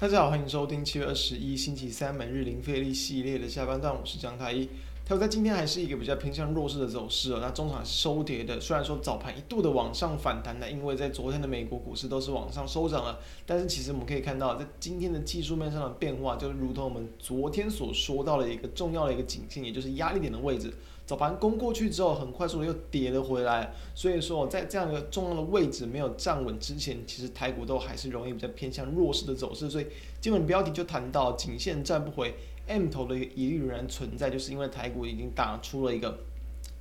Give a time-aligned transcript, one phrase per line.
[0.00, 4.68] 大家好，欢迎收听七月二十一星期三每日零费力系列的下半段，我是江太一。
[5.08, 20.70] 它在今天还是一个比较偏向弱势的走势哦，那中场是收跌的，虽然说早盘一度的往上反弹的，因为在昨天的美国股市都是往上收涨了，但是其实我们可以看到，在今天的技术面上的变化，就如同我们昨天所说到的一个重要的一个颈线，也就是压力点的位置。
[21.06, 29.70] 早盘攻过去之后，很快速的又跌了回来，所以说在这样一个重要的位置没有站稳之前，其实台股都还是容易比较偏向弱势的走势。
[29.70, 29.86] 所以
[30.20, 32.34] 基本标题就谈到颈线站不回
[32.68, 36.20] ，M 头的一个疑虑仍然存在，就是因为台股已经打出了一个。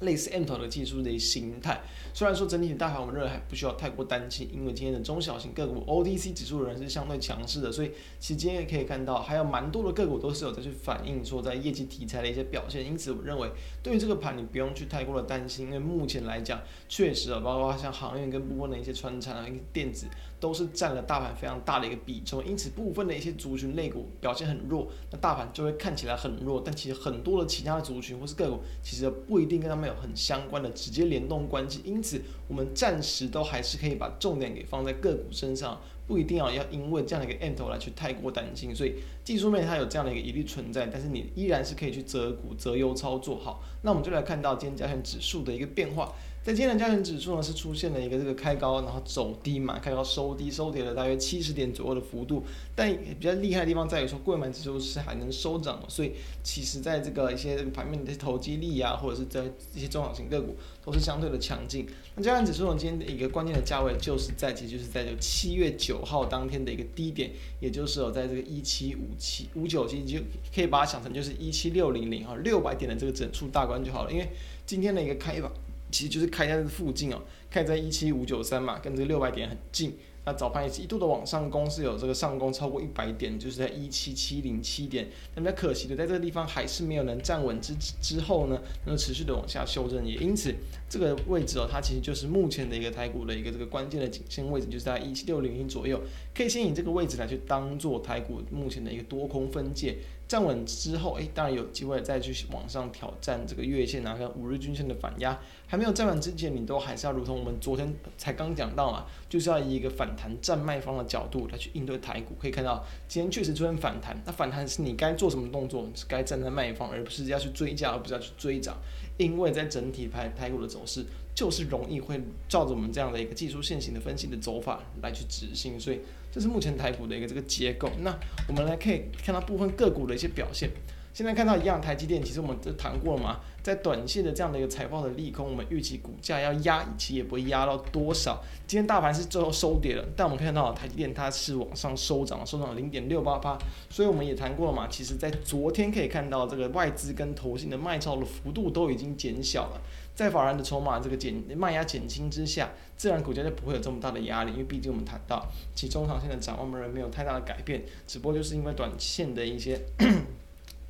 [0.00, 1.80] 类似 M 头的技术的形态，
[2.12, 13.48] 虽然说整体的大盘我们认为还不需要太过担心，因为今天的中小型个股 OTC 指数仍然是相对强势的，所以其实今天也可以看到还有蛮多的个股都是有在去反映说在业绩题材的一些表现，因此我认为
[13.82, 20.06] 对于这个盘你不用去太过的担心，因为目前来讲确实啊，包括像航运跟部分的一些传产啊、电子
[20.40, 38.74] 都是占了大盘非常大的一个比重，因此部分的一些族群类股表现很弱，那大盘就会看起来很弱，但其实很多的其他的族群或是个股其实不一定跟他们有很相关的直接联动关系，因此我们暂时都还是可以把重点给放在个股身上，不一定要要因为这样的一个 M 头来去太过担心。
[38.74, 43.62] 所以技术面它有这样的一个疑虑存在，但是你依然是可以去择股择优操作好。
[43.82, 46.12] 那我们就来看到今天加权指数的一个变化。
[46.44, 52.44] 在今天的加权指数呢，是出现了一个这个开高，然后走低嘛，开高收低，收跌了大约七十点左右的幅度。
[52.76, 59.42] 但比较厉害的地方在于说，柜买指数是还能收涨，所以其实在这个一些这个盘面的投机力啊，或者是在
[59.74, 61.86] 一些中小型个股都是相对的强劲。
[62.14, 70.18] 那加权指数呢，今天的一个关键的价位就是在，其实就是在这个七月九号当天的一个低点，也就是有在这个一七五七五九七，就
[70.54, 74.28] 可以把它想成就是一七六零零哈，六百点的这个整数大关就好了，因为
[74.66, 75.50] 今天的一个开盘。
[75.94, 79.96] 其实就是开在这附近哦，开在一七五九三嘛，跟这个六百点很近。
[80.26, 85.06] 那早盘也是一度的往上攻，是有这个上攻超过一百点，就是在一七七零七点。
[85.36, 90.52] 那比较可惜的，在这个地方还是没有能站稳之之后呢，能够持续的往下修正，也因此
[90.88, 96.00] 这个位置哦，它其实就是目前的一个台股的一个这个关键的颈线位置，就是在一七六零零左右，
[96.34, 99.98] 可以先以这个位置来去当做台股目前的一个多空分界。
[100.34, 105.38] 站稳之后，诶，当然有机会再去往上挑战这个月线啊，跟五日均线的反压。
[105.64, 112.34] 还没有站稳之前，你都还是要如同我们昨天才刚讲到嘛，就是要以一个反弹站卖方的角度来去应对台股。
[112.34, 115.88] 可以看到，今天确实出现反弹，那反弹是你该做什么动作？
[115.94, 118.76] 是该站在卖方，而不是要去追价，而不是要去追涨。
[119.16, 126.00] 因为在整体台台股的走势，就是容易会照着我们这样的一个技术线型的分析的走法来去执行，所以。
[126.34, 127.88] 这是目前台股的一个这个结构。
[128.00, 128.12] 那
[128.48, 130.68] 我们来可以看到部分个股的一些表现。
[131.12, 138.42] 现在看到一样，台积电其实我们都谈过了嘛，在短线的这样的一个财报的利空，我们预期股价要压，其实也不会压到多少。
[138.66, 143.56] 今天大盘是最后收跌了，但我们看到台积电它是往上收涨，收涨了零点六八八。
[143.88, 149.80] 所以我们也谈过了嘛，其实在昨天可以看到这个外资跟投信的卖超的幅度都已经减小了。
[150.14, 159.80] 在法人的筹码这个减卖压减轻之下，自然股价就不会有这么大的压力，因为毕竟我们谈到其中长线的展望，仍然没有太大的改变，只不过就是因为短线的一些。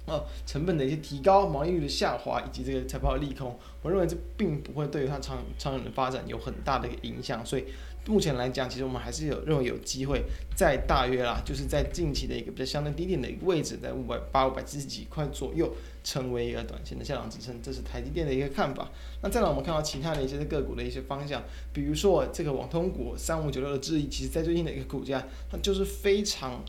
[0.07, 7.65] 呃，成本的一些提高，毛利率的下滑，以及这个财报的利空，我认为这并不会对于它长长远的发展有很大的影响，所以
[8.07, 10.23] 目前来讲，其实我们还是有认为有机会
[10.57, 15.75] 在大约啦，就是在近期的一个比较相对低点的一个位置，在五百八、五百七十几块左右。
[16.05, 18.91] 成为一个短线的下档支撑，这是台积电的一个看法。
[19.23, 21.43] 那再来，我们看到其他的一些个股的一些方向，
[21.73, 26.63] 比如说这个网通股三五九六的质疑，其实在最近的一个股价，它就是非常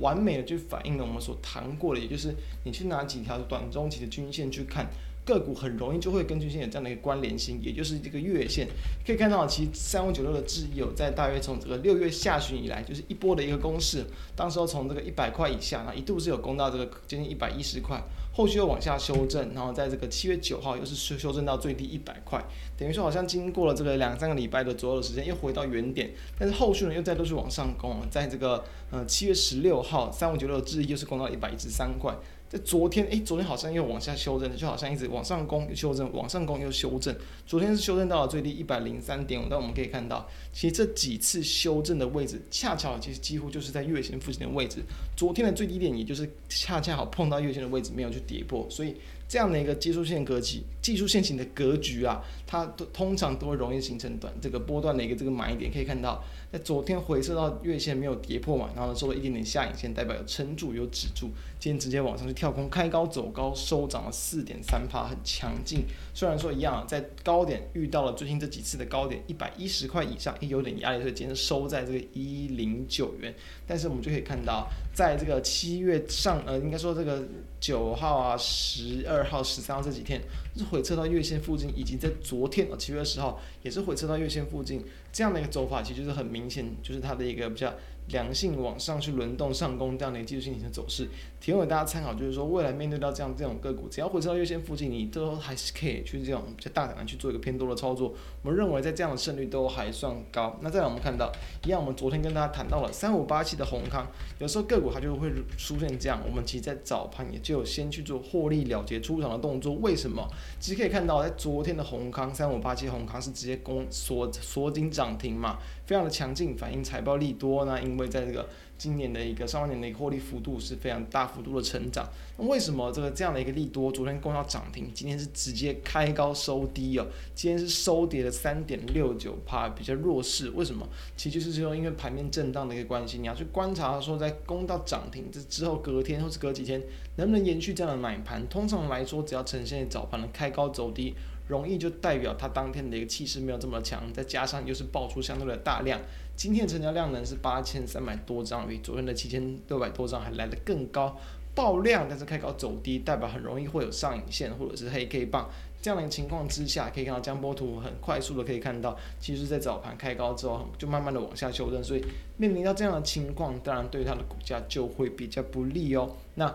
[0.00, 2.32] 完美的去反映了我们所谈过的，也就是
[2.62, 4.86] 你去拿几条短中期的均线去看。
[5.26, 8.68] 个股很容易就会跟均线有这样的一个关联性，也就是这个月线。
[9.04, 14.04] 可以看到，其实三五九六的质疑有在大约从这个六月下旬以来，就是一波的一个攻势，
[14.36, 18.00] 当时候从这个一百块以下，那一度是有攻到这个接近一百一十块，
[18.36, 22.44] 后续又往下修正，然后在这个七月九号又是修修正到最低一百块，
[22.76, 32.14] 等于说好像经过了这个两三个礼拜的左右的时间，又回到原点，但是后续呢又再度是往上攻，在这个呃七月十六号三五九六的智易又是攻到一百一十三块。
[32.48, 37.12] 在昨天，诶，昨天好像又往下修正，就好像一直往上攻又修正，往上攻又修正。
[37.44, 44.80] 昨天是修正到了最低一百零三点五，但我们可以看到，其实这几次修正的位置，恰巧其实几乎就是在月线附近的位置。
[45.16, 48.96] 昨天的最低点，也就是恰恰好碰到月线的位置，没有去跌破，所以
[49.28, 55.72] 这样的一个技术线格局、技术线型的格局啊，它都通常都会容易形成短这个波段的一个这个买点。
[55.72, 61.30] 可以看到，在昨天回撤到月线没有跌破嘛，然后呢收了一点点下影线，代表有撑住有止住。
[61.58, 65.84] 今天直接往上去跳空，开高走高，收涨了四点三趴，很强劲。
[66.14, 73.34] 虽然说一样，在高点遇到了最近这几次的高点一百一十块以上，也有点压力，所以今天收在这个一零九元。
[73.66, 77.26] 但是我们就可以看到，在这个七月上，呃，应该说这个
[77.66, 80.22] 九号啊、十二号、十三号这几天，
[80.56, 87.74] 是回撤到月线附近，以及在昨天啊，七月二十号也是回撤到月线附近，这样的一个走法，其实就是很明显，就是它的一个比较。
[88.08, 91.08] 良性往上去轮动上攻这样的一个技术性的走势，
[91.40, 92.14] 提供给大家参考。
[92.14, 98.14] 就是说，未来面对到这样这种个股，只要回撤到月线附近，你都还是可以去这种就大胆的去做一个偏多的操作。
[98.42, 100.56] 我们认为在这样的胜率都还算高。
[100.62, 101.30] 那再来我们看到，
[101.64, 104.06] 一样我们昨天跟大家谈到了三五八七的红康，
[104.38, 109.74] 有时候个股它就会出现这样，我们其实在早盘也就先去做获利了结出场的动作。
[109.74, 110.26] 为什么？
[110.60, 118.46] 其实可以看到，在昨天的红康三五八七红康是直接攻锁锁紧涨停嘛，非常的强劲，反映财报利多呢，因因为在这个
[118.76, 122.06] 今年的一个上半年的一个获利幅度是非常大幅度的成长。
[122.36, 127.06] 那为什么这个这样的一个利多，昨天攻到涨停，今天是直接开高收低哦？
[127.34, 130.50] 今天是收跌了三点六九趴，比较弱势。
[130.50, 130.86] 为什么？
[131.16, 136.82] 其实就是说，因为盘面震荡的一个关系，你要去观察说，在攻到涨停这之后，隔天或是隔几天，
[137.16, 138.46] 能不能延续这样的买盘？
[138.48, 141.14] 通常来说，只要呈现早盘的开高走低。
[141.48, 146.00] 容易就代表它当天的一个气势没有这么强，再加上又是爆出相对的大量，
[146.36, 151.16] 今天的成交量呢是八千三百多张，比昨天的七千六百多张还来得更高，
[151.54, 155.48] 爆量但是开高走低，代表很容易会有上影线或者是黑 K 棒，
[155.80, 162.04] 这样的情况之下，可以看到江波图很快速的可以看到，其实在早盘开高之后就慢慢的往下修正，所以
[162.36, 166.16] 面临到这样的情况，当然对它的股价就会比较不利哦。
[166.34, 166.54] 那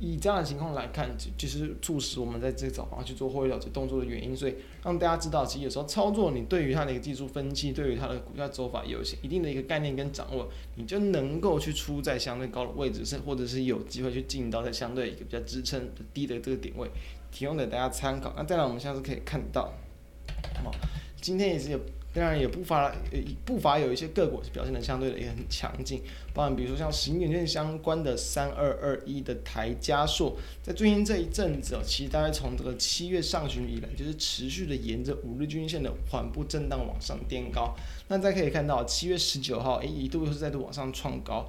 [0.00, 4.34] 以这样的情况来看，就就是促使我们在这个早盘去做获利了结动作的原因。
[4.34, 16.88] 所以让大家知道，其实有时候操作，你对于它的一个技术分析，对于它的股价走法有一些一定的一个概念跟掌握，你就能够去出在相对高的位置是，或者是有机会去进到在相对一个比较支撑低的这个点位，
[17.30, 18.32] 提供给大家参考。
[18.36, 19.72] 那再来，我们下次可以看到，
[20.64, 20.72] 好，
[21.20, 21.78] 今天也是有。
[22.12, 26.02] 当然也不乏呃不乏有一些个股表现的相对的也很强劲，
[26.34, 37.76] 包含比如说像石英元件相关的三二二一的台加硕，在最近这一阵子哦，其实大概从这个七月上旬以来，就是持续的沿着五日均线的缓步震荡往上垫高。
[38.08, 41.48] 那大家可以看到，七月十九号诶一度又是再度往上创高，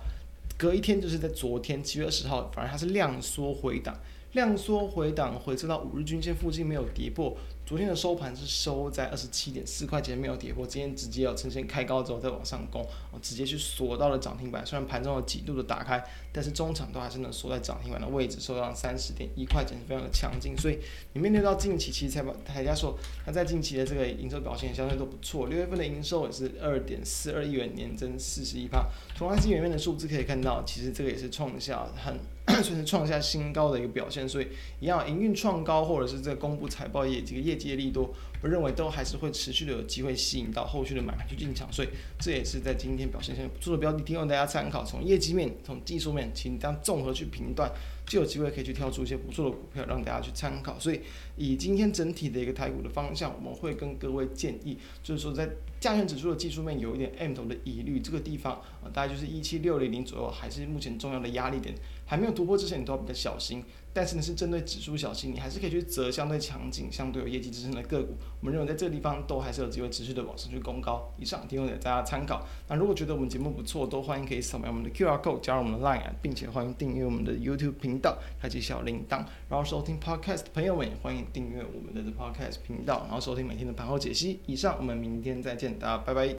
[0.57, 3.99] 隔一天就是在昨天七月二十号，反而它是量缩回档，
[4.33, 7.35] 量缩回档回撤到五日均线附近没有跌破。
[7.65, 10.65] 昨天的收盘是收在二十七点四块钱，没有跌破。
[10.65, 12.85] 今天直接要呈现开高之后再往上攻，
[13.21, 14.65] 直接去锁到了涨停板。
[14.65, 20.55] 虽然盘中有几度的打开，但是中场都还是能缩在涨停板的位置，收到三十点一块钱，非常的强劲。
[20.55, 20.77] 所以
[21.13, 22.95] 你面对到近期其实财报，台家说
[23.25, 25.47] 它在近期的这个营收表现相对都不错。
[25.47, 28.85] 六月份的营收也是二点四二亿元，年增四十一趴。
[29.15, 32.19] 从它基本面的数字可以看到，其实这个也是创下很
[32.63, 34.27] 算是创下新高的一个表现。
[34.27, 34.47] 所以
[34.79, 37.71] 一样营运创高，或者是这个公布财报业绩业绩。
[37.71, 41.87] 的力多，我认为都还是会持续的有机会吸引到后续的买盘去进场，所以
[42.19, 44.83] 这也是在今天表现相当不错的标的，提供大家参考。
[44.83, 47.71] 从业绩面、从技术面，请这样综合去评断，
[48.05, 50.77] 就有机会可以去挑出一些不错的股票让大家去参考。
[50.79, 51.01] 所以
[51.37, 55.49] 以今天整体的一个台股的方向，我们会跟各位建议，就是说在
[55.79, 58.53] 加权指数的技术面有一点 M 头的疑虑，这个地方
[58.83, 61.73] 啊，大概就是一七六零零左右，还是目前重要的压力点，
[62.05, 63.63] 还没有突破之前，你都要比较小心。
[63.93, 68.15] 但是呢，是针对指数小心，你还是可以去择相对强劲、相对有业绩支撑的个股。
[68.39, 71.11] 我们认为在这个地方都还是有机会持续的往上去攻高。
[71.17, 72.47] 以上提供给大家参考。
[72.69, 79.17] 那如果觉得我们节目不错，都欢迎可以扫描我们的 QR code 加入我们的 Line，并且欢迎订阅我们的 YouTube 频道，开启小铃铛。
[79.49, 84.39] 然后收听 Podcast 的朋友们也欢迎订阅我们的 Podcast 频道，然后收听每天的盘后解析。
[84.45, 86.29] 以上，我们明天再见，大家拜拜。